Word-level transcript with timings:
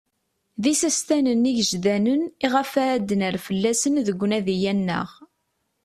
D 0.61 0.63
isastalen 0.73 1.49
igejdanen 1.49 2.21
iɣef 2.45 2.71
ad 2.85 3.01
d-nerr 3.09 3.35
fell-asen 3.47 3.95
deg 4.07 4.21
unadi-a-nneɣ. 4.25 5.09